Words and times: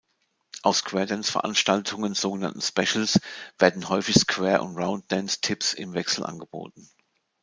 Auf 0.63 0.77
Square-Dance-Veranstaltungen, 0.77 2.15
sogenannten 2.15 2.59
"Specials", 2.61 3.19
werden 3.59 3.87
häufig 3.87 4.15
Square- 4.15 4.63
und 4.63 4.75
Round-Dance-Tips 4.75 5.73
im 5.75 5.93
Wechsel 5.93 6.25
angeboten. 6.25 6.89